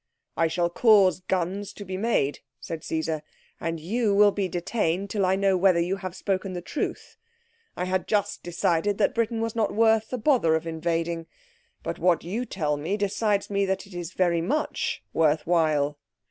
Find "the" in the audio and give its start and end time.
6.53-6.59, 10.09-10.17